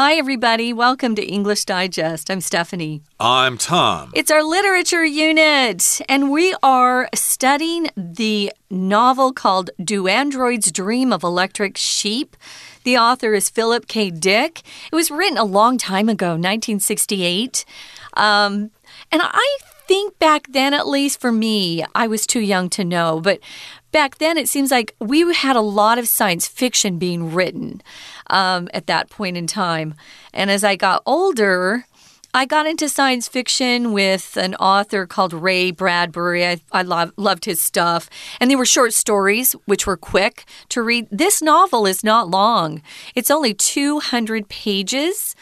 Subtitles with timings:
[0.00, 0.72] Hi, everybody.
[0.72, 2.30] Welcome to English Digest.
[2.30, 3.02] I'm Stephanie.
[3.18, 4.12] I'm Tom.
[4.14, 11.24] It's our literature unit, and we are studying the novel called Do Androids Dream of
[11.24, 12.36] Electric Sheep?
[12.84, 14.10] The author is Philip K.
[14.10, 14.62] Dick.
[14.92, 17.64] It was written a long time ago, 1968.
[18.12, 18.70] Um,
[19.10, 19.58] and I
[19.88, 23.40] think back then, at least for me, I was too young to know, but
[23.92, 27.82] back then it seems like we had a lot of science fiction being written
[28.28, 29.94] um, at that point in time.
[30.32, 31.86] And as I got older,
[32.34, 36.46] I got into science fiction with an author called Ray Bradbury.
[36.46, 38.10] I, I love, loved his stuff.
[38.38, 41.08] And they were short stories, which were quick to read.
[41.10, 42.82] This novel is not long,
[43.14, 45.34] it's only 200 pages.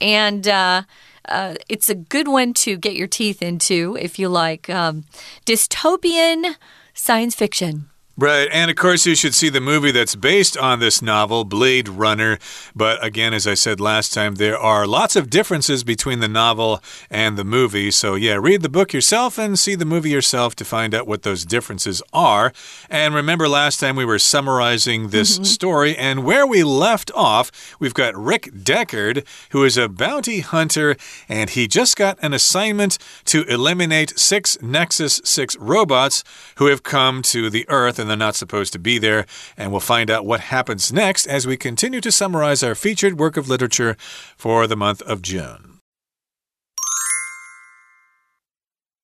[0.00, 0.82] And uh,
[1.28, 5.04] uh, it's a good one to get your teeth into if you like um,
[5.46, 6.56] dystopian
[6.92, 7.88] science fiction.
[8.16, 8.48] Right.
[8.52, 12.38] And of course, you should see the movie that's based on this novel, Blade Runner.
[12.72, 16.80] But again, as I said last time, there are lots of differences between the novel
[17.10, 17.90] and the movie.
[17.90, 21.24] So, yeah, read the book yourself and see the movie yourself to find out what
[21.24, 22.52] those differences are.
[22.88, 25.46] And remember, last time we were summarizing this mm -hmm.
[25.46, 27.50] story, and where we left off,
[27.80, 30.96] we've got Rick Deckard, who is a bounty hunter,
[31.28, 36.22] and he just got an assignment to eliminate six Nexus 6 robots
[36.58, 39.24] who have come to the Earth and they're not supposed to be there.
[39.56, 43.38] And we'll find out what happens next as we continue to summarize our featured work
[43.38, 43.96] of literature
[44.36, 45.80] for the month of June.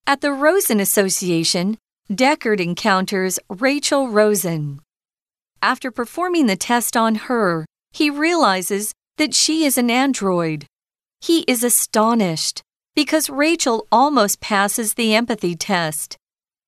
[0.06, 1.78] At the Rosen Association,
[2.12, 4.80] Deckard encounters Rachel Rosen.
[5.62, 10.66] After performing the test on her, he realizes that she is an android.
[11.20, 12.62] He is astonished
[12.94, 16.16] because Rachel almost passes the empathy test.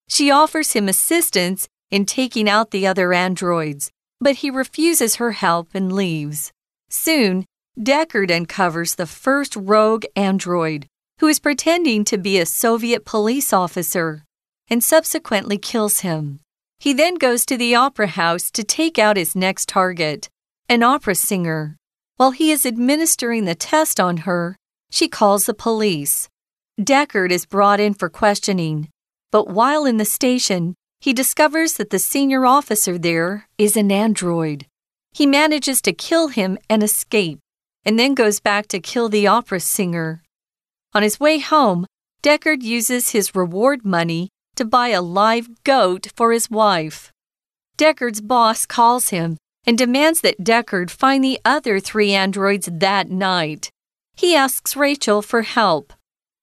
[0.08, 5.68] She offers him assistance in taking out the other androids, but he refuses her help
[5.74, 6.50] and leaves.
[6.88, 7.44] Soon,
[7.78, 10.86] Deckard uncovers the first rogue android,
[11.20, 14.24] who is pretending to be a Soviet police officer,
[14.68, 16.41] and subsequently kills him.
[16.81, 20.28] He then goes to the opera house to take out his next target,
[20.69, 21.76] an opera singer.
[22.16, 24.56] While he is administering the test on her,
[24.91, 26.28] she calls the police.
[26.81, 28.88] Deckard is brought in for questioning,
[29.31, 34.66] but while in the station, he discovers that the senior officer there is an android.
[35.10, 37.40] He manages to kill him and escape,
[37.84, 40.22] and then goes back to kill the opera singer.
[40.94, 41.86] On his way home,
[42.22, 47.10] Deckard uses his reward money to buy a live goat for his wife.
[47.76, 53.70] Deckard's boss calls him and demands that Deckard find the other three androids that night.
[54.14, 55.92] He asks Rachel for help.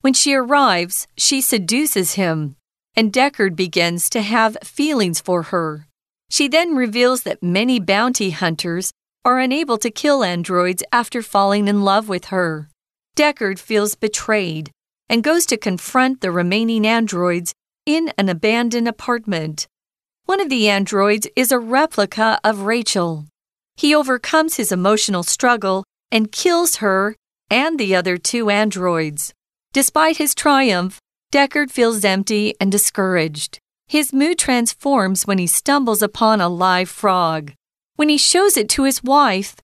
[0.02, 2.58] When she arrives, she seduces him
[3.00, 5.88] and Deckard begins to have feelings for her.
[6.30, 8.92] She then reveals that many bounty hunters
[9.24, 12.68] are unable to kill androids after falling in love with her.
[13.16, 14.72] Deckard feels betrayed
[15.08, 17.54] and goes to confront the remaining androids
[17.86, 19.66] in an abandoned apartment.
[20.26, 23.28] One of the androids is a replica of Rachel.
[23.78, 27.16] He overcomes his emotional struggle and kills her
[27.50, 29.34] and the other two androids.
[29.72, 31.00] Despite his triumph,
[31.32, 33.60] Deckard feels empty and discouraged.
[33.88, 37.54] His mood transforms when he stumbles upon a live frog.
[37.98, 39.56] When he shows it to his wife,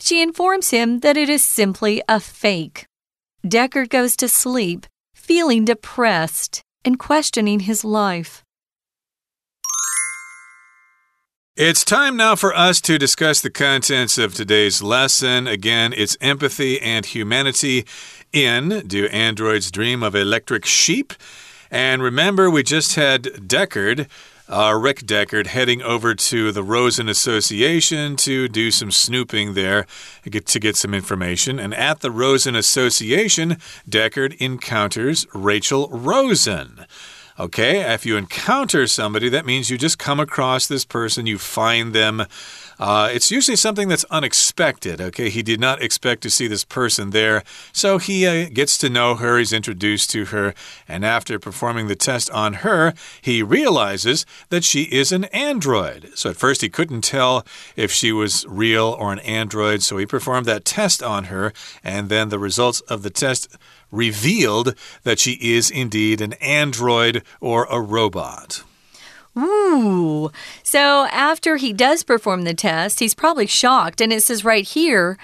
[0.00, 2.86] she informs him that it is simply a fake.
[3.46, 8.42] Deckard goes to sleep, feeling depressed and questioning his life.
[11.54, 15.46] It's time now for us to discuss the contents of today's lesson.
[15.46, 17.84] Again, it's empathy and humanity
[18.32, 21.12] in Do Androids Dream of Electric Sheep?
[21.70, 24.08] And remember, we just had Deckard.
[24.48, 29.86] Uh, Rick Deckard heading over to the Rosen Association to do some snooping there
[30.28, 31.58] get, to get some information.
[31.58, 33.56] And at the Rosen Association,
[33.88, 36.84] Deckard encounters Rachel Rosen.
[37.40, 41.94] Okay, if you encounter somebody, that means you just come across this person, you find
[41.94, 42.26] them.
[42.82, 45.00] Uh, it's usually something that's unexpected.
[45.00, 48.90] Okay, he did not expect to see this person there, so he uh, gets to
[48.90, 50.52] know her, he's introduced to her,
[50.88, 56.10] and after performing the test on her, he realizes that she is an android.
[56.16, 57.46] So at first he couldn't tell
[57.76, 61.52] if she was real or an android, so he performed that test on her,
[61.84, 63.56] and then the results of the test
[63.92, 64.74] revealed
[65.04, 68.64] that she is indeed an android or a robot.
[69.38, 70.30] Ooh.
[70.62, 74.00] So after he does perform the test, he's probably shocked.
[74.00, 75.16] And it says right here,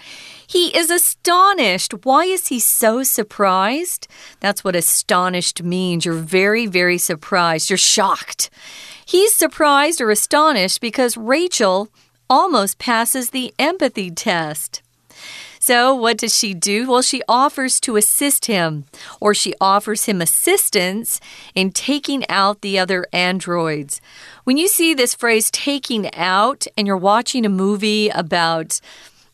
[0.47, 1.93] he is astonished.
[2.05, 4.09] Why is he so surprised?
[4.41, 6.07] That's what astonished means.
[6.07, 7.69] You're very, very surprised.
[7.69, 8.49] You're shocked.
[9.05, 11.89] He's surprised or astonished because Rachel
[12.31, 14.83] almost passes the empathy test.
[15.69, 16.88] So, what does she do?
[16.88, 18.87] Well, she offers to assist him,
[19.20, 21.20] or she offers him assistance
[21.55, 24.00] in taking out the other androids.
[24.44, 28.81] When you see this phrase taking out and you're watching a movie about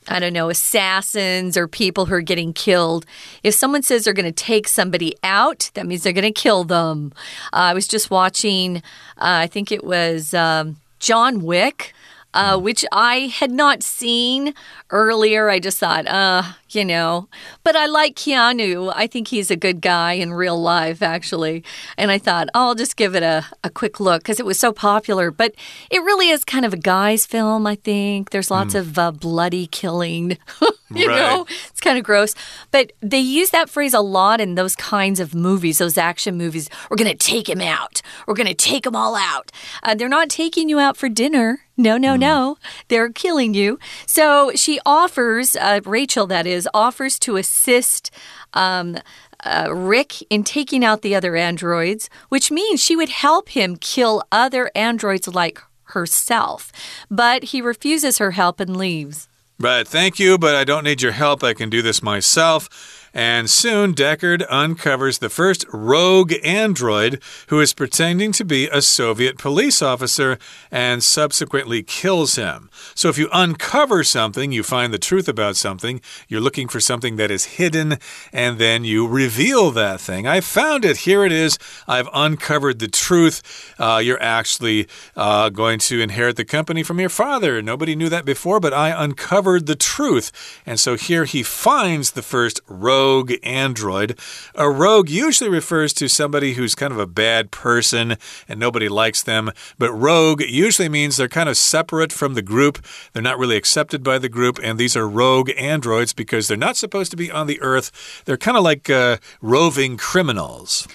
[0.08, 3.06] I don't know, assassins or people who are getting killed.
[3.44, 6.64] If someone says they're going to take somebody out, that means they're going to kill
[6.64, 7.12] them.
[7.52, 8.78] Uh, I was just watching,
[9.18, 11.94] uh, I think it was um, John Wick.
[12.34, 14.54] Uh, which I had not seen
[14.90, 15.48] earlier.
[15.48, 16.42] I just thought, uh,
[16.74, 17.28] you know.
[17.62, 18.92] But I like Keanu.
[18.94, 21.64] I think he's a good guy in real life, actually.
[21.96, 24.58] And I thought, oh, I'll just give it a, a quick look because it was
[24.58, 25.30] so popular.
[25.30, 25.54] But
[25.90, 28.30] it really is kind of a guy's film, I think.
[28.30, 28.80] There's lots mm.
[28.80, 30.38] of uh, bloody killing.
[30.94, 31.16] you right.
[31.16, 32.34] know, it's kind of gross.
[32.70, 36.68] But they use that phrase a lot in those kinds of movies, those action movies.
[36.90, 38.02] We're going to take him out.
[38.26, 39.50] We're going to take them all out.
[39.82, 41.60] Uh, they're not taking you out for dinner.
[41.76, 42.20] No, no, mm.
[42.20, 42.56] no.
[42.88, 43.78] They're killing you.
[44.06, 48.10] So she offers, uh, Rachel, that is, offers to assist.
[48.54, 48.98] Um,
[49.44, 54.22] uh, Rick in taking out the other androids, which means she would help him kill
[54.32, 56.72] other androids like herself.
[57.10, 59.28] But he refuses her help and leaves.
[59.60, 61.44] Right, thank you, but I don't need your help.
[61.44, 63.03] I can do this myself.
[63.16, 69.38] And soon, Deckard uncovers the first rogue android who is pretending to be a Soviet
[69.38, 70.36] police officer
[70.68, 72.68] and subsequently kills him.
[72.96, 77.14] So, if you uncover something, you find the truth about something, you're looking for something
[77.14, 77.98] that is hidden,
[78.32, 80.26] and then you reveal that thing.
[80.26, 80.98] I found it.
[80.98, 81.56] Here it is.
[81.86, 83.74] I've uncovered the truth.
[83.78, 87.62] Uh, you're actually uh, going to inherit the company from your father.
[87.62, 90.32] Nobody knew that before, but I uncovered the truth.
[90.66, 94.18] And so here he finds the first rogue rogue android.
[94.54, 98.16] A rogue usually refers to somebody who's kind of a bad person
[98.48, 102.82] and nobody likes them, but rogue usually means they're kind of separate from the group.
[103.12, 106.78] They're not really accepted by the group, and these are rogue androids because they're not
[106.78, 108.22] supposed to be on the Earth.
[108.24, 110.88] They're kind of like uh, roving criminals.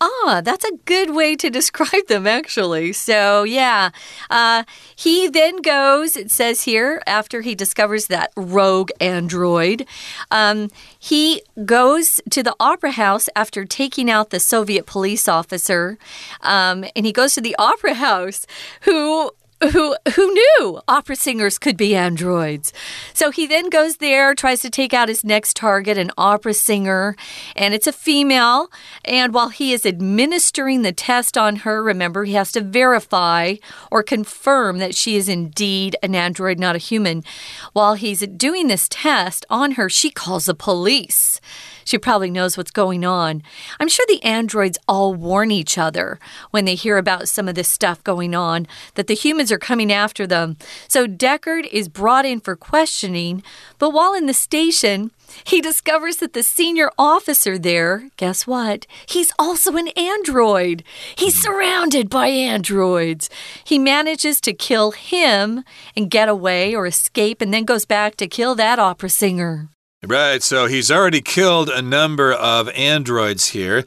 [0.00, 2.92] Ah, that's a good way to describe them, actually.
[2.92, 3.90] So, yeah.
[4.28, 4.64] Uh,
[4.94, 9.86] he then goes, it says here, after he discovers that rogue android,
[10.30, 15.98] um, he goes to the opera house after taking out the Soviet police officer.
[16.42, 18.46] Um, and he goes to the opera house,
[18.82, 19.30] who
[19.62, 22.72] who who knew opera singers could be androids.
[23.14, 27.16] So he then goes there tries to take out his next target an opera singer
[27.54, 28.70] and it's a female.
[29.04, 33.56] And while he is administering the test on her remember he has to verify
[33.90, 37.24] or confirm that she is indeed an android not a human.
[37.72, 41.40] While he's doing this test on her she calls the police
[41.86, 43.42] she probably knows what's going on.
[43.80, 46.18] I'm sure the androids all warn each other
[46.50, 48.66] when they hear about some of this stuff going on,
[48.96, 50.58] that the humans are coming after them.
[50.88, 53.42] So Deckard is brought in for questioning,
[53.78, 55.12] but while in the station,
[55.44, 58.86] he discovers that the senior officer there, guess what?
[59.06, 60.82] He's also an android.
[61.16, 63.30] He's surrounded by androids.
[63.64, 65.64] He manages to kill him
[65.96, 69.68] and get away or escape, and then goes back to kill that opera singer.
[70.08, 73.84] Right, so he's already killed a number of androids here.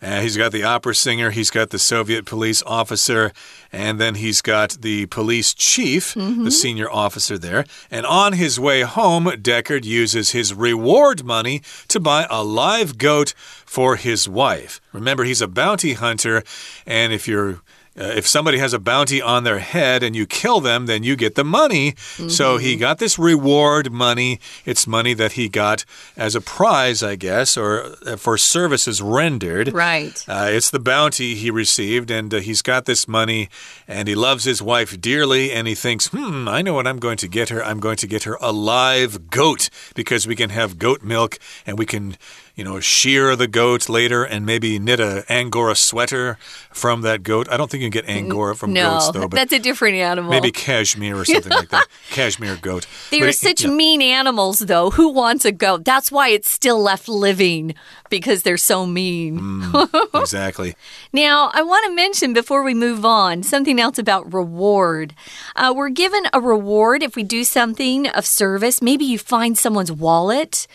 [0.00, 3.32] Uh, he's got the opera singer, he's got the Soviet police officer,
[3.70, 6.44] and then he's got the police chief, mm -hmm.
[6.44, 7.64] the senior officer there.
[7.90, 13.34] And on his way home, Deckard uses his reward money to buy a live goat
[13.66, 14.80] for his wife.
[14.92, 16.42] Remember, he's a bounty hunter,
[16.86, 17.60] and if you're
[17.98, 21.16] uh, if somebody has a bounty on their head and you kill them, then you
[21.16, 21.90] get the money.
[21.90, 22.30] Mm -hmm.
[22.30, 22.88] So he mm-hmm.
[22.88, 24.38] got this reward money.
[24.64, 25.84] It's money that he got
[26.16, 29.72] as a prize, I guess, or uh, for services rendered.
[29.74, 30.24] Right.
[30.28, 33.48] Uh, it's the bounty he received, and uh, he's got this money,
[33.86, 37.18] and he loves his wife dearly, and he thinks, hmm, I know what I'm going
[37.18, 37.60] to get her.
[37.70, 41.78] I'm going to get her a live goat because we can have goat milk and
[41.78, 42.16] we can
[42.58, 46.38] you know, shear the goat later and maybe knit a Angora sweater
[46.72, 47.46] from that goat.
[47.48, 49.28] I don't think you can get Angora from no, goats, though.
[49.28, 50.30] That's a different animal.
[50.30, 51.86] Maybe cashmere or something like that.
[52.10, 52.86] Cashmere goat.
[53.10, 53.70] They but are it, such yeah.
[53.70, 54.90] mean animals, though.
[54.90, 55.84] Who wants a goat?
[55.84, 57.74] That's why it's still left living
[58.10, 59.38] because they're so mean.
[59.38, 60.74] Mm, exactly.
[61.12, 65.14] now, I want to mention before we move on something else about reward.
[65.54, 68.80] Uh, we're given a reward if we do something of service.
[68.80, 70.66] Maybe you find someone's wallet.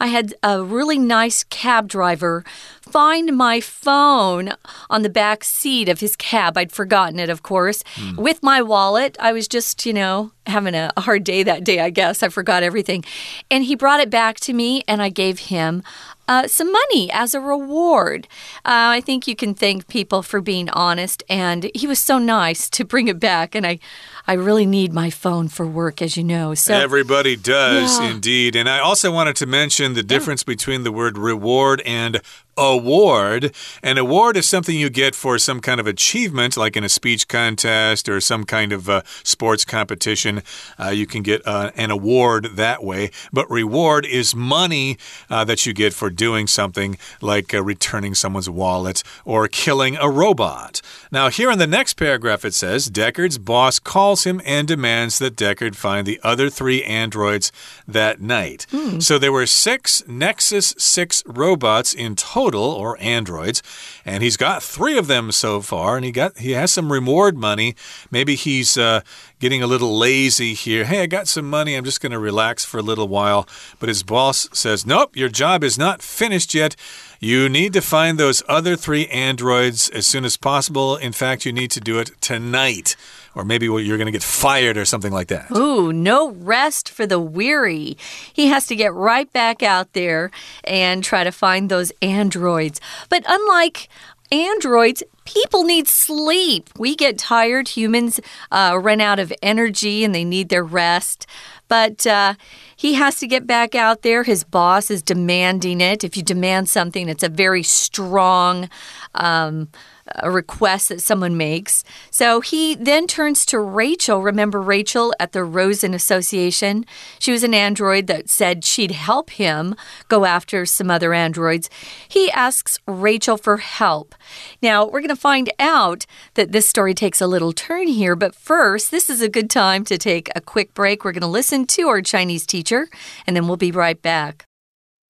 [0.00, 2.44] I had a really nice cab driver
[2.92, 4.52] find my phone
[4.90, 6.58] on the back seat of his cab.
[6.58, 8.16] I'd forgotten it, of course, mm.
[8.16, 9.16] with my wallet.
[9.18, 12.22] I was just, you know, having a hard day that day, I guess.
[12.22, 13.04] I forgot everything.
[13.50, 15.82] And he brought it back to me, and I gave him
[16.28, 18.28] uh, some money as a reward.
[18.64, 22.70] Uh, I think you can thank people for being honest, and he was so nice
[22.70, 23.54] to bring it back.
[23.54, 23.78] And I,
[24.26, 26.54] I really need my phone for work, as you know.
[26.54, 28.10] So everybody does yeah.
[28.10, 28.56] indeed.
[28.56, 30.54] And I also wanted to mention the difference yeah.
[30.54, 32.20] between the word reward and
[32.56, 33.54] award.
[33.82, 37.28] An award is something you get for some kind of achievement, like in a speech
[37.28, 40.42] contest or some kind of uh, sports competition.
[40.78, 43.10] Uh, you can get uh, an award that way.
[43.32, 44.98] But reward is money
[45.30, 50.10] uh, that you get for doing something like uh, returning someone's wallet or killing a
[50.10, 50.82] robot.
[51.10, 55.36] Now, here in the next paragraph, it says Deckard's boss calls him and demands that
[55.36, 57.52] Deckard find the other three androids
[57.88, 58.66] that night.
[58.70, 59.02] Mm.
[59.02, 63.62] So there were six Nexus 6 robots in total total, or androids,
[64.04, 67.36] and he's got three of them so far, and he got he has some reward
[67.36, 67.76] money.
[68.10, 69.02] Maybe he's uh,
[69.38, 70.84] getting a little lazy here.
[70.84, 71.74] Hey, I got some money.
[71.74, 73.48] I'm just going to relax for a little while.
[73.78, 76.74] But his boss says, Nope, your job is not finished yet.
[77.24, 80.96] You need to find those other three androids as soon as possible.
[80.96, 82.96] In fact, you need to do it tonight
[83.36, 85.50] or maybe you're going to get fired or something like that.
[85.52, 87.96] Ooh, no rest for the weary.
[88.32, 90.32] He has to get right back out there
[90.64, 92.80] and try to find those androids.
[93.08, 93.88] But unlike
[94.30, 96.70] androids, people need sleep.
[96.76, 97.68] We get tired.
[97.68, 101.26] Humans uh, run out of energy and they need their rest.
[101.72, 102.34] But uh,
[102.76, 104.24] he has to get back out there.
[104.24, 106.04] His boss is demanding it.
[106.04, 108.68] If you demand something, it's a very strong.
[109.14, 109.70] Um,
[110.16, 111.84] a request that someone makes.
[112.10, 114.22] So he then turns to Rachel.
[114.22, 116.84] Remember Rachel at the Rosen Association?
[117.18, 119.74] She was an android that said she'd help him
[120.08, 121.70] go after some other androids.
[122.08, 124.14] He asks Rachel for help.
[124.62, 128.34] Now, we're going to find out that this story takes a little turn here, but
[128.34, 131.04] first, this is a good time to take a quick break.
[131.04, 132.88] We're going to listen to our Chinese teacher,
[133.26, 134.46] and then we'll be right back.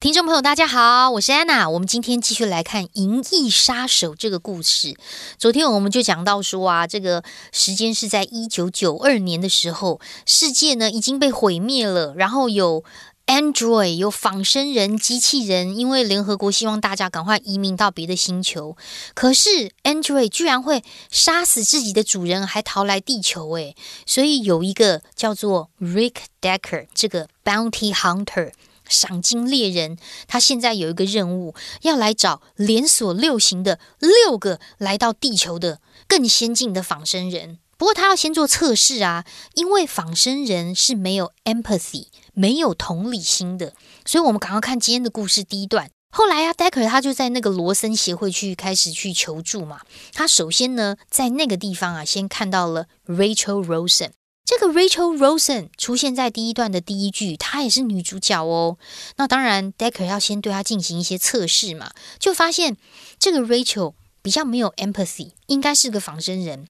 [0.03, 1.71] 听众朋友，大家好，我是安娜。
[1.71, 4.97] 我们今天继续来看《银翼杀手》这个故事。
[5.39, 12.83] 昨天我们就讲到说啊，这个时间是在一九九二年的时候，世界呢已经被毁灭了，然后有
[13.27, 18.77] Android 有仿生人、机器人，因为联合国希望大家赶快移民到别的星球，
[19.15, 20.83] 可是 Android 居然会
[21.13, 28.51] 杀死自己的主人，还逃来地球诶，所以有一个叫做 Rick Decker 这个 Bounty Hunter。
[28.93, 29.97] 赏金猎人，
[30.29, 37.59] 他现在有一个任务，要来找连锁六型的六个来到地球的更先进的仿生人。
[37.77, 43.73] 不过他要先做测试啊，因为仿生人是没有 empathy，没有同理心的。
[44.07, 45.91] 所以，我们赶快看今天的故事第一段。
[46.15, 49.81] 后来啊，Decker 他就在那个罗森协会去开始去求助嘛。
[50.13, 54.11] 他首先呢，在那个地方啊，先看到了 Rachel Rosen。
[54.55, 58.77] 这个 Rachel Rosen 出现在第一段的第一句，她也是女主角哦。
[59.17, 62.77] 那当然，Decker 要先对她进行一些测试嘛，就发现
[63.19, 66.67] 这个 Rachel 比较没有 empathy，应该是个仿生人。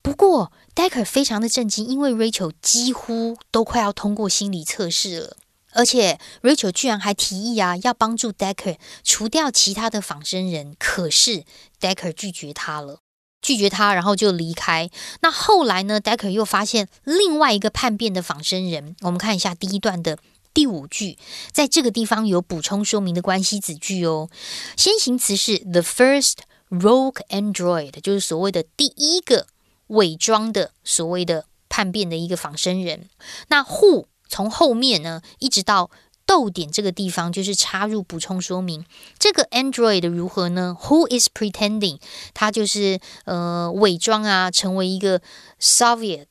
[0.00, 5.36] 不过，Decker 非常的震惊，因为 Rachel 几乎都快要通过心理测试了，
[5.72, 11.42] 而且 Rachel 居然还提议啊，要帮助 Decker 除掉其他的仿生人，可是
[11.80, 13.00] Decker 拒绝他了。
[13.40, 14.90] 拒绝他，然后就离开。
[15.20, 18.96] 那后来呢？Decker 又发现另外一个叛变的仿生人。
[19.00, 20.18] 我们看一下第一段的
[20.52, 21.16] 第五句，
[21.52, 24.28] 在这个地方有补充说明的关系子句哦。
[24.76, 26.38] 先行词是 the first
[26.70, 29.46] rogue android，就是所谓的第一个
[29.88, 33.08] 伪装的所谓的叛变的一个仿生人。
[33.48, 35.90] 那 who 从后面呢，一直到。
[36.28, 38.84] 逗点这个地方就是插入补充说明，
[39.18, 41.98] 这个 Android 如何呢？Who is pretending？
[42.34, 45.22] 它就是呃伪装啊，成为一个
[45.58, 46.26] Soviet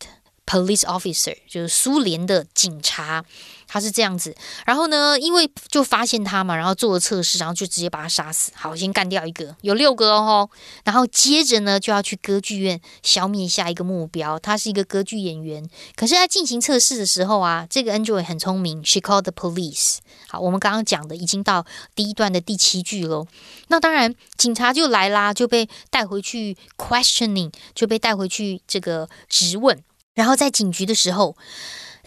[0.48, 3.24] police officer，就是苏联的警察。
[3.70, 4.34] 他是这样子，
[4.66, 8.50] 然后呢，因为就发现他嘛，然后做了测试，然后就直接把他杀死。
[8.56, 10.50] 好，先干掉一个，有六个哦。
[10.86, 14.40] 然后接着呢，就要去歌剧院消灭下一个目标。
[14.40, 19.98] 他是一个歌剧演员，可是在进行测试的时候啊，这个 Android 很聪明，She called the police。
[20.30, 23.28] 好，我们刚刚讲的已经到第一段的第七句喽。
[23.68, 29.84] 那当然，警察就来啦，就被带回去 questioning，就被带回去这个质问。
[30.18, 31.38] 然后在警局的时候。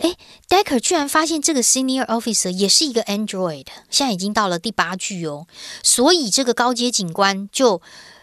[0.03, 0.17] 哎
[0.49, 5.47] ，Decker 居然发现这个 Senior Officer 也是一个 Android，现在已经到了第八句哦。
[5.83, 7.83] 所以这个高阶警官就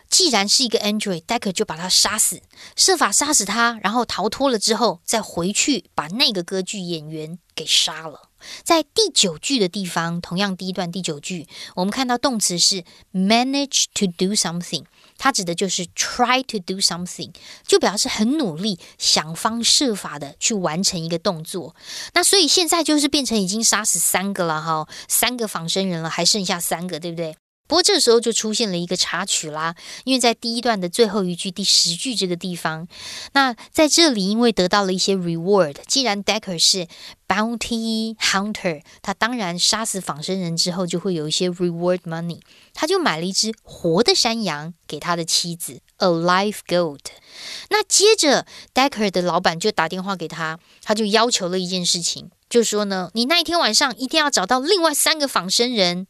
[0.09, 2.41] 既然是一个 Android，Decker 就把他杀死，
[2.75, 8.29] 设法杀死他，然后逃脱了之后，再回去把那个歌剧演员给杀了。
[8.63, 14.85] 在第九句的地方，同样第一段第九句，我们看到动词是 manage to do something，
[15.17, 17.33] 它指的就是 try to do something，
[17.65, 21.75] 就表示很努力，想方设法的去完成一个动作。
[22.13, 27.35] 那所以现在就是变成已经杀死三个了哈，三个仿生人了，还剩下三个，对不对？
[27.67, 32.87] 不过这时候就出现了一个插曲啦，因为在第一段的最后一句第十句这个地方，
[33.33, 36.87] 那在这里因为得到了一些 reward，既然 Decker 是
[37.27, 42.39] bounty hunter，他当然杀死仿生人之后就会有一些 reward money，
[42.73, 46.99] 他就买了一只活的山羊给他的妻子 a live goat。
[47.69, 56.07] 那接着 Decker 的老板就打电话给他，他就要求了一件事情，就说呢，你那一天晚上一定要找到另外三个仿生人。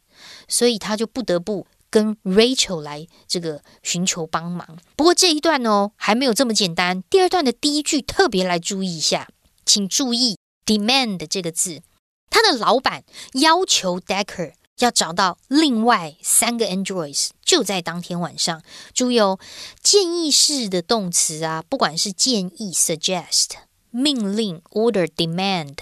[0.47, 4.77] 所以他就不得不跟 Rachel 来这个寻求帮忙。
[4.95, 7.01] 不过这一段哦还没有这么简单。
[7.09, 9.29] 第二段的第一句特别来注意一下，
[9.65, 11.81] 请注意 demand 这个字，
[12.29, 18.61] 他的老板要求 Decker 要找到另外三个 androids，就在当天晚上。
[18.93, 19.39] 注意哦，
[19.81, 23.51] 建议式的动词啊，不管是建议 suggest、
[23.89, 25.77] 命令 order、demand。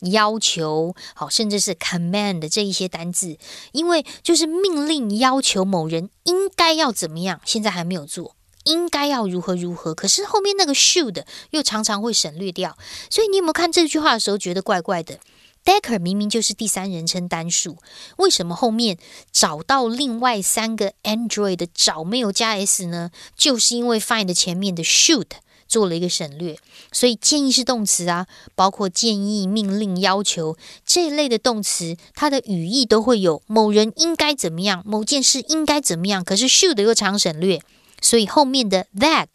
[0.00, 3.36] 要求好，甚至是 command 这一些单字，
[3.72, 12.78] 因为就是命令要求某人应该要怎么样，现在还没有做，应该要如何如何，可是后面那个 should 又常常会省略掉，
[13.10, 15.18] 所以你有没有看这句话的时候觉得怪怪的
[15.64, 17.78] ？Decker 明明就是第三人称单数，
[18.18, 18.96] 为什么后面
[19.32, 23.10] 找到另外三个 Android 的找没有加 s 呢？
[23.36, 25.26] 就是因为 find 前面的 should。
[25.68, 26.58] 做了一个省略，
[26.90, 36.24] 所以建议是动词啊，包括建议、命令、要求这一类的动词，它的语义都会有某人应该怎么样，某件事应该怎么样。
[36.24, 37.60] 可是 should 又常省略，
[38.00, 39.28] 所以后面的 that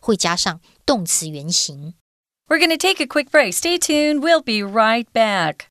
[0.00, 1.94] 会加上动词原形。
[2.48, 3.52] We're going to take a quick break.
[3.52, 4.20] Stay tuned.
[4.20, 5.66] We'll be right back.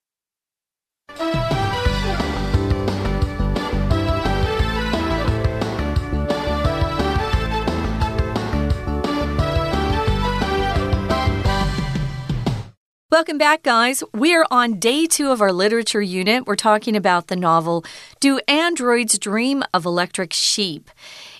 [13.11, 14.03] Welcome back, guys.
[14.13, 16.45] We're on day two of our literature unit.
[16.45, 17.83] We're talking about the novel
[18.19, 20.91] Do Androids Dream of Electric Sheep?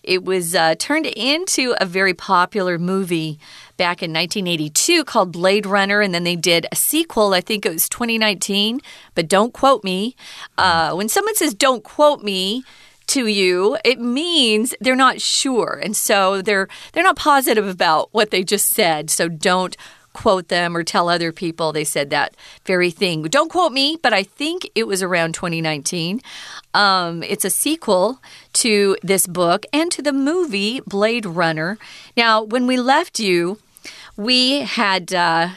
[0.01, 3.38] It was uh, turned into a very popular movie
[3.77, 7.73] back in 1982 called Blade Runner, and then they did a sequel, I think it
[7.73, 8.81] was 2019,
[9.13, 10.15] but don't quote me.
[10.57, 12.63] Uh, when someone says don't quote me,
[13.09, 15.79] to you, it means they're not sure.
[15.84, 19.10] And so they're they're not positive about what they just said.
[19.10, 19.75] So don't
[20.13, 23.24] quote them or tell other people they said that very thing.
[23.24, 26.22] Don't quote me, but I think it was around 2019.
[26.74, 28.22] Um, it's a sequel
[28.54, 31.78] to this book and to the movie Blade Runner.
[32.15, 33.60] Now, when we left you,
[34.17, 35.50] we had uh,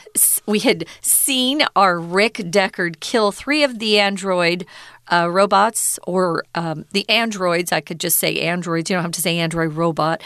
[0.46, 4.64] we had seen our Rick Deckard kill three of the android
[5.10, 7.72] uh, robots or um, the androids.
[7.72, 8.88] I could just say androids.
[8.88, 10.22] You don't have to say android robot.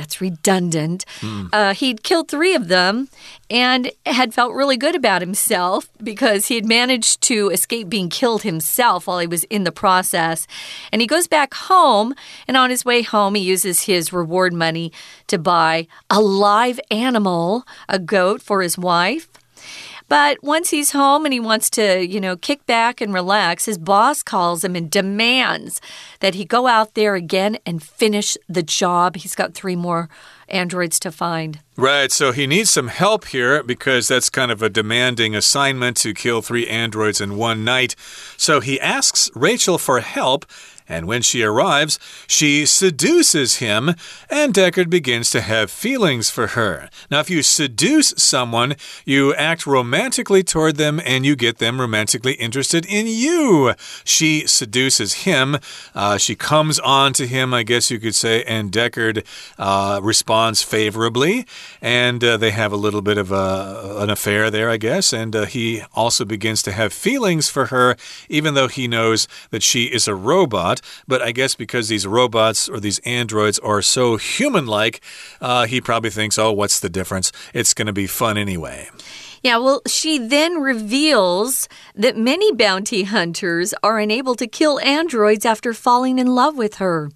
[0.00, 1.04] That's redundant.
[1.20, 1.50] Mm.
[1.52, 3.10] Uh, he'd killed three of them
[3.50, 8.42] and had felt really good about himself because he had managed to escape being killed
[8.42, 10.46] himself while he was in the process.
[10.90, 12.14] And he goes back home,
[12.48, 14.90] and on his way home, he uses his reward money
[15.26, 19.28] to buy a live animal, a goat, for his wife.
[20.10, 23.78] But once he's home and he wants to, you know, kick back and relax, his
[23.78, 25.80] boss calls him and demands
[26.18, 29.14] that he go out there again and finish the job.
[29.14, 30.08] He's got three more
[30.48, 31.60] androids to find.
[31.76, 36.12] Right, so he needs some help here because that's kind of a demanding assignment to
[36.12, 37.94] kill three androids in one night.
[38.36, 40.44] So he asks Rachel for help
[40.90, 43.94] and when she arrives, she seduces him,
[44.28, 46.90] and Deckard begins to have feelings for her.
[47.10, 48.74] Now, if you seduce someone,
[49.04, 53.74] you act romantically toward them and you get them romantically interested in you.
[54.04, 55.58] She seduces him,
[55.94, 59.24] uh, she comes on to him, I guess you could say, and Deckard
[59.58, 61.46] uh, responds favorably,
[61.80, 65.36] and uh, they have a little bit of a, an affair there, I guess, and
[65.36, 67.96] uh, he also begins to have feelings for her,
[68.28, 70.79] even though he knows that she is a robot.
[71.06, 75.00] But I guess because these robots or these androids are so human like,
[75.40, 77.32] uh, he probably thinks, oh, what's the difference?
[77.54, 78.88] It's going to be fun anyway.
[79.42, 85.72] Yeah, well, she then reveals that many bounty hunters are unable to kill androids after
[85.72, 87.10] falling in love with her.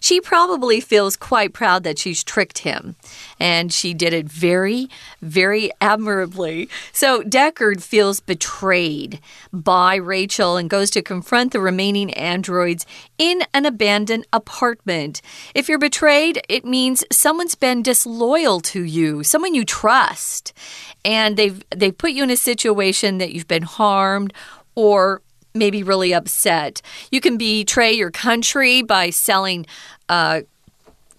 [0.00, 2.96] She probably feels quite proud that she's tricked him,
[3.38, 4.88] and she did it very,
[5.20, 6.68] very admirably.
[6.92, 9.20] So Deckard feels betrayed
[9.52, 12.86] by Rachel and goes to confront the remaining androids
[13.18, 15.22] in an abandoned apartment.
[15.54, 20.52] If you're betrayed, it means someone's been disloyal to you, someone you trust
[21.04, 24.32] and they've they put you in a situation that you've been harmed
[24.74, 25.22] or
[25.54, 26.82] maybe really upset.
[27.10, 29.66] You can betray your country by selling
[30.08, 30.42] uh,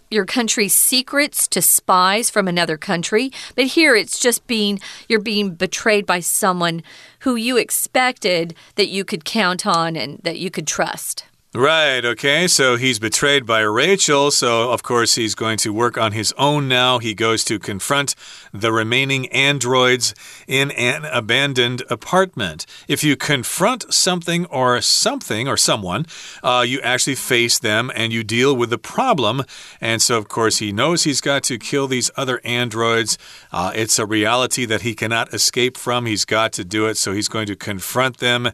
[0.10, 3.32] your country's secrets to spies from another country.
[3.56, 6.84] But here it's just being you're being betrayed by someone
[7.20, 11.26] who you expected that you could count on and that you could trust.
[11.58, 12.48] Right, okay.
[12.48, 14.30] So he's betrayed by Rachel.
[14.30, 17.00] So, of course, he's going to work on his own now.
[17.00, 18.14] He goes to confront
[18.54, 20.14] the remaining androids
[20.48, 22.68] in an abandoned apartment.
[22.88, 26.06] If you confront something or something or someone,
[26.44, 29.42] uh, you actually face them and you deal with the problem.
[29.82, 33.18] And so, of course, he knows he's got to kill these other androids.
[33.52, 36.06] Uh, it's a reality that he cannot escape from.
[36.06, 36.98] He's got to do it.
[36.98, 38.52] So he's going to confront them.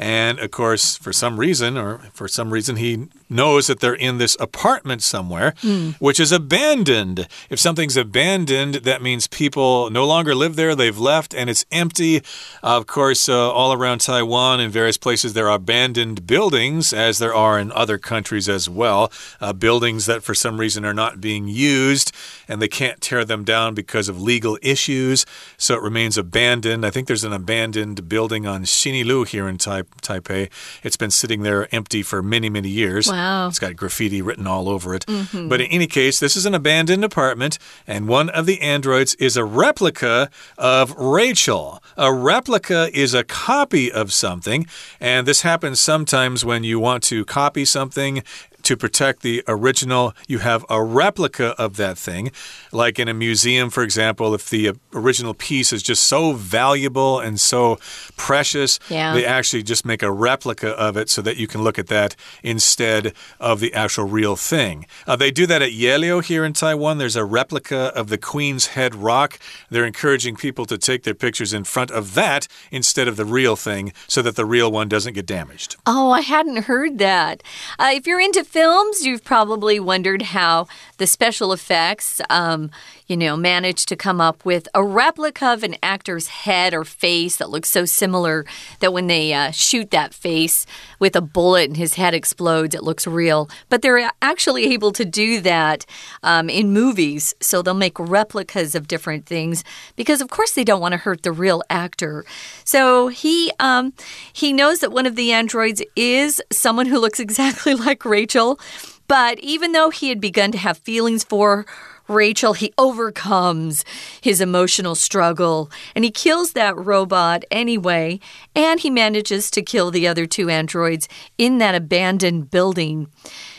[0.00, 4.16] And of course, for some reason, or for some reason, he knows that they're in
[4.16, 5.94] this apartment somewhere, mm.
[5.96, 7.28] which is abandoned.
[7.50, 12.22] If something's abandoned, that means people no longer live there, they've left, and it's empty.
[12.62, 17.34] Of course, uh, all around Taiwan and various places, there are abandoned buildings, as there
[17.34, 19.12] are in other countries as well.
[19.38, 22.10] Uh, buildings that for some reason are not being used,
[22.48, 25.26] and they can't tear them down because of legal issues,
[25.58, 26.86] so it remains abandoned.
[26.86, 30.48] I think there's an abandoned building on Xinyi Lu here in tai Taipei.
[30.82, 33.08] It's been sitting there empty for many, many years.
[33.08, 33.48] Wow.
[33.48, 35.06] It's got graffiti written all over it.
[35.06, 35.48] Mm -hmm.
[35.48, 39.36] But in any case, this is an abandoned apartment, and one of the androids is
[39.36, 41.82] a replica of Rachel.
[41.96, 44.66] A replica is a copy of something,
[45.00, 48.22] and this happens sometimes when you want to copy something
[48.62, 52.30] to protect the original, you have a replica of that thing.
[52.72, 57.40] Like in a museum, for example, if the original piece is just so valuable and
[57.40, 57.78] so
[58.16, 59.14] precious, yeah.
[59.14, 62.16] they actually just make a replica of it so that you can look at that
[62.42, 64.86] instead of the actual real thing.
[65.06, 66.98] Uh, they do that at Yehliu here in Taiwan.
[66.98, 69.38] There's a replica of the Queen's Head Rock.
[69.70, 73.56] They're encouraging people to take their pictures in front of that instead of the real
[73.56, 75.76] thing so that the real one doesn't get damaged.
[75.86, 77.42] Oh, I hadn't heard that.
[77.78, 80.66] Uh, if you're into films, you've probably wondered how
[80.98, 82.70] the special effects, um,
[83.10, 87.38] you know, managed to come up with a replica of an actor's head or face
[87.38, 88.46] that looks so similar
[88.78, 90.64] that when they uh, shoot that face
[91.00, 93.50] with a bullet and his head explodes, it looks real.
[93.68, 95.84] But they're actually able to do that
[96.22, 97.34] um, in movies.
[97.40, 99.64] So they'll make replicas of different things
[99.96, 102.24] because, of course, they don't want to hurt the real actor.
[102.64, 103.92] So he um,
[104.32, 108.60] he knows that one of the androids is someone who looks exactly like Rachel.
[109.08, 111.66] But even though he had begun to have feelings for
[112.10, 113.84] Rachel, he overcomes
[114.20, 118.20] his emotional struggle and he kills that robot anyway,
[118.54, 123.08] and he manages to kill the other two androids in that abandoned building.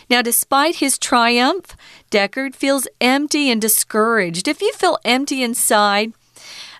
[0.09, 1.75] Now, despite his triumph,
[2.11, 4.47] Deckard feels empty and discouraged.
[4.47, 6.11] If you feel empty inside,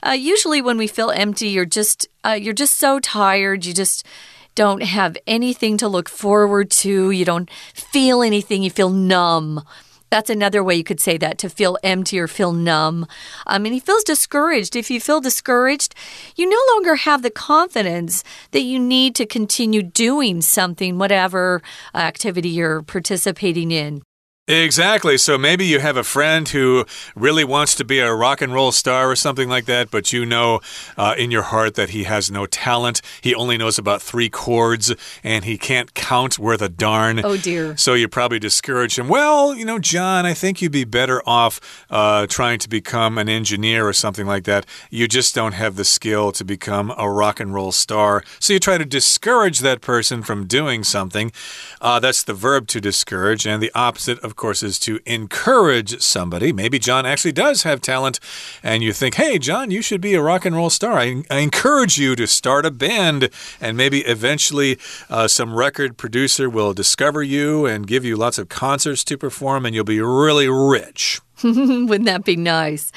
[0.06, 3.66] uh, usually when we feel empty, you're just uh, you're just so tired.
[3.66, 4.06] You just
[4.54, 7.12] don't have anything to look forward to.
[7.12, 8.64] You don't feel anything.
[8.64, 9.64] You feel numb.
[10.12, 13.04] That's another way you could say that to feel empty or feel numb.
[13.04, 13.08] Um,
[13.48, 14.76] I mean, he feels discouraged.
[14.76, 15.96] If you feel discouraged,
[16.36, 18.22] you no longer have the confidence
[18.52, 21.62] that you need to continue doing something, whatever
[21.96, 24.04] uh, activity you're participating in.
[24.52, 25.18] Exactly.
[25.18, 26.86] So maybe you have a friend who
[27.16, 30.26] really wants to be a rock and roll star or something like that, but you
[30.26, 30.60] know
[30.98, 33.02] uh, in your heart that he has no talent.
[33.22, 37.24] He only knows about three chords and he can't count worth a darn.
[37.24, 37.78] Oh, dear.
[37.78, 39.08] So you probably discourage him.
[39.08, 43.30] Well, you know, John, I think you'd be better off uh, trying to become an
[43.30, 44.66] engineer or something like that.
[44.90, 48.24] You just don't have the skill to become a rock and roll star.
[48.40, 51.32] So you try to discourage that person from doing something.
[51.80, 53.46] Uh, that's the verb to discourage.
[53.46, 56.52] And the opposite, of of course, is to encourage somebody.
[56.52, 58.20] Maybe John actually does have talent,
[58.62, 60.98] and you think, hey, John, you should be a rock and roll star.
[60.98, 63.30] I, I encourage you to start a band,
[63.62, 64.78] and maybe eventually
[65.10, 69.66] uh, some record producer will discover you and give you lots of concerts to perform,
[69.66, 71.22] and you'll be really rich.
[71.44, 72.92] Wouldn't that be nice?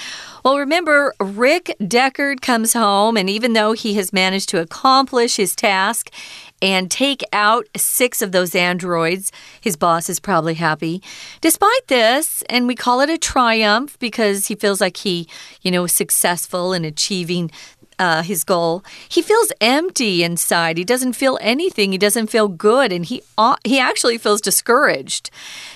[0.45, 5.55] Well, remember, Rick Deckard comes home, and even though he has managed to accomplish his
[5.55, 6.11] task
[6.65, 11.03] and take out six of those androids, his boss is probably happy.
[11.43, 15.29] Despite this, and we call it a triumph because he feels like he,
[15.61, 17.51] you know, was successful in achieving
[17.99, 20.79] uh, his goal, he feels empty inside.
[20.79, 21.93] He doesn't feel anything.
[21.93, 25.31] He doesn't feel good, and he uh, he actually feels discouraged.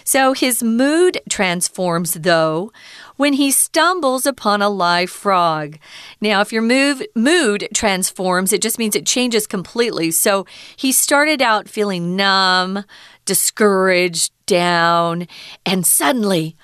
[0.04, 2.72] So his mood transforms, though,
[3.18, 5.76] when he stumbles upon a live frog.
[6.20, 10.10] Now, if your move, mood transforms, it just means it changes completely.
[10.12, 12.84] So he started out feeling numb,
[13.26, 15.28] discouraged, down,
[15.66, 16.56] and suddenly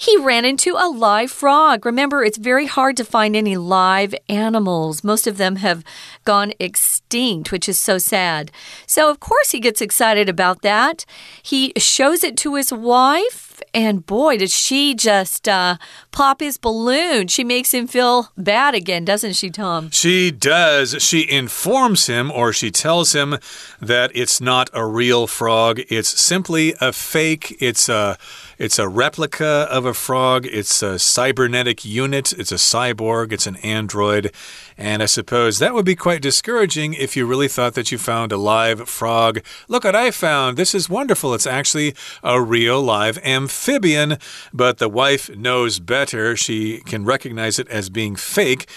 [0.00, 1.84] he ran into a live frog.
[1.84, 5.04] Remember, it's very hard to find any live animals.
[5.04, 5.84] Most of them have
[6.24, 8.50] gone extinct, which is so sad.
[8.86, 11.04] So, of course, he gets excited about that.
[11.42, 15.76] He shows it to his wife and boy, did she just uh,
[16.12, 17.28] pop his balloon.
[17.28, 19.90] She makes him feel bad again, doesn't she, Tom?
[19.90, 20.96] She does.
[21.02, 23.38] She informs him or she tells him
[23.80, 27.56] that it's not a real frog, it's simply a fake.
[27.60, 28.18] It's a.
[28.60, 30.44] It's a replica of a frog.
[30.44, 32.34] It's a cybernetic unit.
[32.34, 33.32] It's a cyborg.
[33.32, 34.34] It's an android.
[34.76, 38.32] And I suppose that would be quite discouraging if you really thought that you found
[38.32, 39.40] a live frog.
[39.66, 40.58] Look what I found.
[40.58, 41.32] This is wonderful.
[41.32, 44.18] It's actually a real live amphibian.
[44.52, 46.36] But the wife knows better.
[46.36, 48.68] She can recognize it as being fake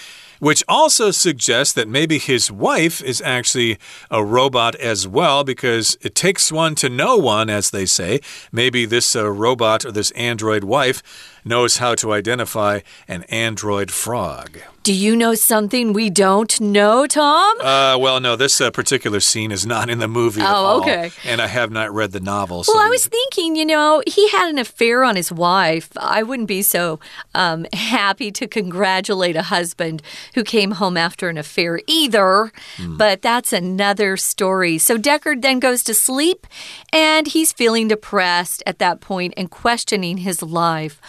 [0.44, 3.80] which also suggests that maybe his wife is actually
[4.12, 8.20] a robot as well, because it takes one to know one, as they say.
[8.52, 11.02] Maybe this uh, robot or this android wife
[11.46, 14.60] knows how to identify an android frog.
[14.84, 17.62] Do you know something we don't know, Tom?
[17.62, 20.42] Uh, well, no, this uh, particular scene is not in the movie.
[20.44, 21.10] Oh, okay.
[21.24, 22.66] And I have not read the novel.
[22.66, 25.90] So well, I was thinking, you know, he had an affair on his wife.
[25.96, 27.00] I wouldn't be so
[27.34, 30.02] um, happy to congratulate a husband
[30.36, 32.52] who came home after an affair either.
[32.76, 32.98] Mm.
[32.98, 34.78] But that's another story.
[34.80, 36.46] So Deckard then goes to sleep
[36.92, 41.00] and he's feeling depressed at that point and questioning his life.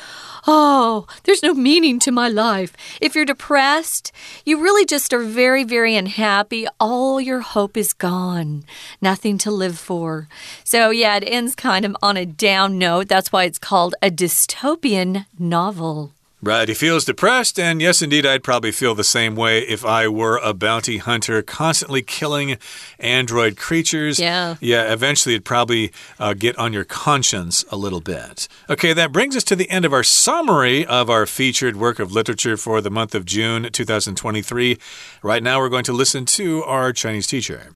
[0.47, 2.77] Oh, there's no meaning to my life.
[3.01, 4.13] If you're depressed,
[4.45, 6.67] you really just are very, very unhappy.
[6.79, 8.65] All your hope is gone.
[9.01, 10.29] Nothing to live for.
[10.63, 13.09] So, yeah, it ends kind of on a down note.
[13.09, 16.13] That's why it's called a dystopian novel.
[16.44, 16.70] Right.
[16.70, 20.38] He feels depressed, and yes, indeed, I'd probably feel the same way if I were
[20.38, 22.58] a bounty hunter constantly killing
[22.98, 24.22] android creatures.
[24.22, 24.56] Yeah.
[24.62, 28.48] Yeah, eventually it'd probably uh, get on your conscience a little bit.
[28.70, 32.14] Okay, that brings us to the end of our summary of our featured work of
[32.14, 34.78] literature for the month of June 2023.
[35.22, 37.74] Right now, we're going to listen to our Chinese teacher.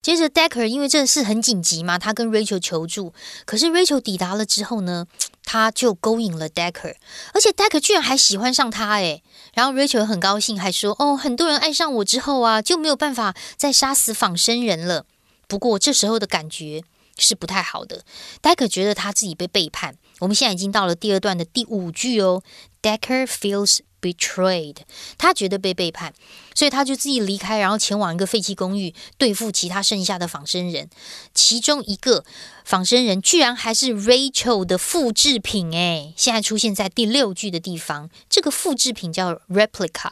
[0.00, 3.12] 接着，Decker 因为这个事很紧急嘛，他跟 Rachel 求助。
[3.44, 5.06] 可是 Rachel 抵达了之后呢，
[5.43, 6.95] 他就勾引了 Decker，
[7.33, 9.23] 而且 Decker 居然还喜欢上他诶。
[9.53, 15.05] 然后 Rachel 很高兴，还说：“哦，很多人爱上我之后啊，就没有办法再杀死仿生人了。”
[15.47, 16.83] 不过这时候的感觉
[17.17, 18.03] 是不太好的。
[18.41, 19.95] Decker 觉得他自己被背叛。
[20.19, 22.41] 我们现在已经到了第二段的第五句哦。
[22.81, 24.75] Decker feels betrayed，
[25.17, 26.13] 他觉得被背叛，
[26.53, 30.89] 所以他就自己离开，然后前往一个废弃公寓对付其他剩下的仿生人。
[31.33, 32.25] 其中一个
[32.65, 38.09] 仿生人居然还是 Rachel 的复制品，诶，现在出现在第六句的地方。
[38.29, 40.11] 这个复制品叫 replica。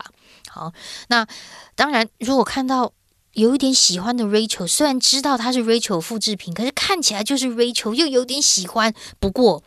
[0.50, 0.72] 好，
[1.10, 1.28] 那
[1.76, 2.94] 当然，如果看到
[3.34, 8.94] 有一点喜欢的 Rachel，虽然知道他是 Rachel 复制品，可是看起来就是 Rachel，又有点喜欢。
[9.20, 9.64] 不过。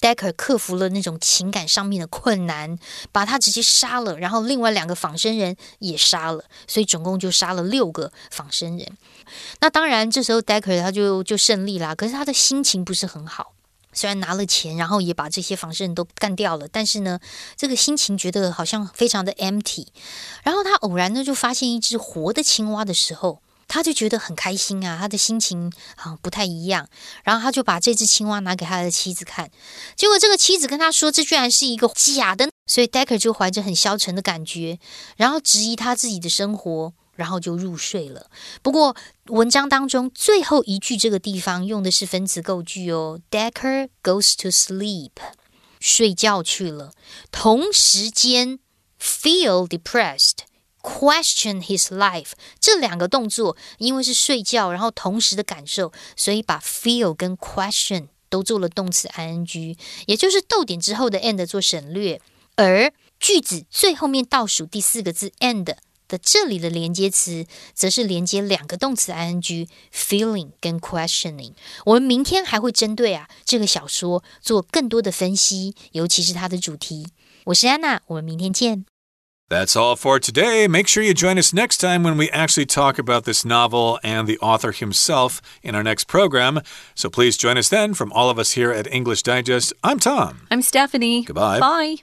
[0.00, 2.78] Decker 克服了那种情感上面的困难，
[3.12, 8.96] 把他直接杀了，然后另外两个仿生人也杀了，所以总共就杀了六个仿生人。
[9.60, 13.52] 那当然，这时候 Decker 他就就胜利啦，可是他的心情不是很好。
[13.92, 17.18] 虽然拿了钱，然后也把这些仿生人都干掉了，但是呢，
[17.56, 19.86] 这个心情觉得好像非常的 empty。
[20.42, 23.40] 然后他偶然呢就发现一只活的青蛙的时候。
[23.68, 26.88] 他就觉得很开心啊，他的心情好不太一样。
[27.24, 29.50] 然后他就把这只青蛙拿给他的妻子看，
[29.94, 32.48] 结果这个妻子跟他说，这居然是一个假的。
[32.68, 34.80] 所以 Decker 就怀着很消沉的感觉，
[35.16, 38.28] 然后质疑他自己的生活，然后就入睡了。
[38.60, 45.12] 不过文章当中最后一句这个地方用的是分词构句哦，Decker goes to sleep，
[45.78, 46.92] 睡觉去了。
[47.30, 48.58] 同时间
[49.00, 50.38] feel depressed。
[50.88, 62.20] Question his life 这两个动作，因为是睡觉，然后同时的感受，所以把 feel 跟 question 都做了动词 ing，也就是逗点之后的 end 做省略，
[62.54, 71.54] 而句子最后面倒数第四个字 end 的这里的连接词，则是连接两个动词 ing，feeling 跟 questioning。
[71.84, 77.08] 我们明天还会针对啊这个小说做更多的分析，尤其是它的主题。
[77.46, 78.86] 我是安娜，我们明天见。
[79.48, 80.66] That's all for today.
[80.66, 84.26] Make sure you join us next time when we actually talk about this novel and
[84.26, 86.60] the author himself in our next program.
[86.96, 87.94] So please join us then.
[87.94, 90.48] From all of us here at English Digest, I'm Tom.
[90.50, 91.22] I'm Stephanie.
[91.22, 91.60] Goodbye.
[91.60, 91.96] Bye.